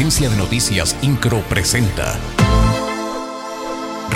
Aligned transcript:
Agencia 0.00 0.30
de 0.30 0.36
Noticias 0.38 0.96
Incro 1.02 1.42
presenta. 1.42 2.18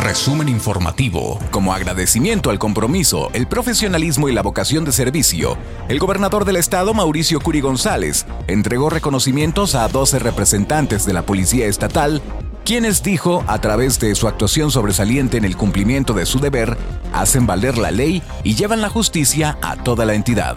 Resumen 0.02 0.48
informativo. 0.48 1.38
Como 1.50 1.74
agradecimiento 1.74 2.48
al 2.48 2.58
compromiso, 2.58 3.28
el 3.34 3.46
profesionalismo 3.46 4.30
y 4.30 4.32
la 4.32 4.40
vocación 4.40 4.86
de 4.86 4.92
servicio, 4.92 5.58
el 5.90 5.98
gobernador 5.98 6.46
del 6.46 6.56
estado, 6.56 6.94
Mauricio 6.94 7.38
Curi 7.38 7.60
González, 7.60 8.24
entregó 8.46 8.88
reconocimientos 8.88 9.74
a 9.74 9.86
12 9.88 10.20
representantes 10.20 11.04
de 11.04 11.12
la 11.12 11.26
Policía 11.26 11.66
Estatal, 11.66 12.22
quienes 12.64 13.02
dijo, 13.02 13.44
a 13.46 13.60
través 13.60 14.00
de 14.00 14.14
su 14.14 14.26
actuación 14.26 14.70
sobresaliente 14.70 15.36
en 15.36 15.44
el 15.44 15.54
cumplimiento 15.54 16.14
de 16.14 16.24
su 16.24 16.40
deber, 16.40 16.78
hacen 17.12 17.46
valer 17.46 17.76
la 17.76 17.90
ley 17.90 18.22
y 18.42 18.54
llevan 18.54 18.80
la 18.80 18.88
justicia 18.88 19.58
a 19.60 19.76
toda 19.76 20.06
la 20.06 20.14
entidad. 20.14 20.56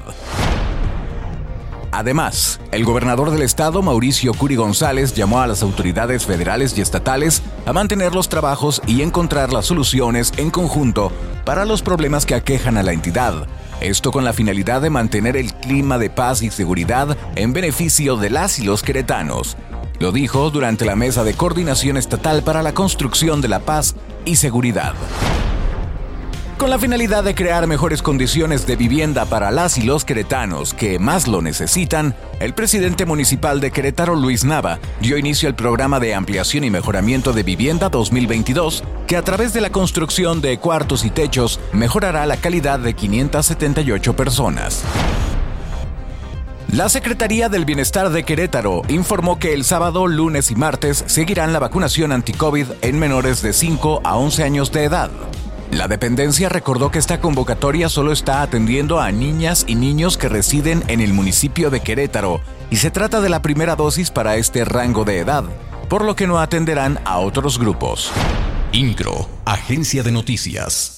Además, 1.92 2.60
el 2.72 2.84
gobernador 2.84 3.32
del 3.32 3.42
estado, 3.42 3.82
Mauricio 3.82 4.34
Curi 4.34 4.56
González, 4.56 5.14
llamó 5.14 5.42
a 5.42 5.48
las 5.48 5.64
autoridades 5.64 6.26
federales 6.26 6.78
y 6.78 6.82
estatales 6.82 7.42
a 7.66 7.74
mantener 7.74 8.14
los 8.14 8.30
trabajos 8.30 8.82
y 8.88 9.02
encontrar 9.02 9.54
las 9.54 9.66
soluciones 9.66 10.34
en 10.38 10.50
conjunto 10.50 11.12
para 11.46 11.66
los 11.66 11.82
problemas 11.82 12.26
que 12.26 12.36
aquejan 12.36 12.78
a 12.78 12.84
la 12.84 12.92
entidad. 12.92 13.48
Esto 13.80 14.12
con 14.12 14.26
la 14.26 14.34
finalidad 14.34 14.82
de 14.82 14.90
mantener 14.90 15.38
el 15.38 15.54
clima 15.54 15.98
de 15.98 16.10
paz 16.10 16.42
y 16.42 16.50
seguridad 16.50 17.18
en 17.36 17.54
beneficio 17.54 18.18
de 18.18 18.32
las 18.32 18.60
y 18.60 18.64
los 18.64 18.84
queretanos. 18.84 19.56
Lo 20.00 20.12
dijo 20.12 20.50
durante 20.50 20.86
la 20.86 20.96
mesa 20.96 21.24
de 21.24 21.34
coordinación 21.34 21.98
estatal 21.98 22.44
para 22.44 22.64
la 22.64 22.74
construcción 22.74 23.42
de 23.42 23.48
la 23.48 23.60
paz 23.60 23.96
y 24.26 24.36
seguridad 24.36 24.94
con 26.58 26.70
la 26.72 26.80
finalidad 26.80 27.24
de 27.24 27.36
crear 27.36 27.68
mejores 27.68 28.02
condiciones 28.02 28.66
de 28.66 28.76
vivienda 28.76 29.26
para 29.26 29.52
las 29.52 29.78
y 29.78 29.84
los 29.84 30.04
queretanos 30.04 30.74
que 30.74 30.98
más 30.98 31.28
lo 31.28 31.42
necesitan, 31.42 32.16
el 32.40 32.54
presidente 32.54 33.06
municipal 33.06 33.60
de 33.60 33.70
Querétaro, 33.70 34.16
Luis 34.16 34.44
Nava, 34.44 34.80
dio 35.00 35.18
inicio 35.18 35.48
al 35.50 35.56
programa 35.56 36.00
de 36.00 36.16
ampliación 36.16 36.64
y 36.64 36.72
mejoramiento 36.72 37.32
de 37.32 37.44
vivienda 37.44 37.90
2022, 37.90 38.84
que 39.06 39.18
a 39.18 39.22
través 39.22 39.54
de 39.54 39.62
la 39.62 39.70
construcción 39.70 40.42
de 40.42 40.58
cuartos 40.58 41.06
y 41.06 41.12
techos 41.12 41.60
mejorará 41.74 42.26
la 42.26 42.38
calidad 42.38 42.80
de 42.80 42.96
578 42.96 44.16
personas. 44.16 44.84
La 46.74 46.90
Secretaría 46.90 47.50
del 47.50 47.66
Bienestar 47.66 48.10
de 48.10 48.24
Querétaro 48.24 48.82
informó 48.90 49.38
que 49.38 49.54
el 49.54 49.64
sábado, 49.64 50.08
lunes 50.08 50.52
y 50.52 50.56
martes 50.56 51.04
seguirán 51.08 51.54
la 51.54 51.60
vacunación 51.60 52.12
anti-COVID 52.12 52.68
en 52.82 53.00
menores 53.00 53.42
de 53.42 53.54
5 53.54 54.02
a 54.04 54.18
11 54.18 54.44
años 54.44 54.72
de 54.72 54.84
edad. 54.84 55.12
La 55.72 55.88
dependencia 55.88 56.48
recordó 56.48 56.92
que 56.92 57.00
esta 57.00 57.20
convocatoria 57.20 57.90
solo 57.90 58.14
está 58.14 58.42
atendiendo 58.42 59.02
a 59.02 59.12
niñas 59.12 59.66
y 59.68 59.76
niños 59.76 60.18
que 60.18 60.30
residen 60.30 60.84
en 60.88 61.02
el 61.02 61.14
municipio 61.14 61.70
de 61.70 61.82
Querétaro 61.82 62.40
y 62.70 62.78
se 62.78 62.90
trata 62.90 63.20
de 63.20 63.30
la 63.30 63.42
primera 63.42 63.76
dosis 63.76 64.10
para 64.10 64.38
este 64.38 64.64
rango 64.64 65.04
de 65.04 65.20
edad, 65.20 65.44
por 65.90 66.06
lo 66.06 66.16
que 66.16 66.26
no 66.26 66.40
atenderán 66.40 67.00
a 67.04 67.18
otros 67.18 67.60
grupos. 67.60 68.12
INCRO, 68.72 69.28
Agencia 69.46 70.04
de 70.04 70.12
Noticias. 70.12 70.97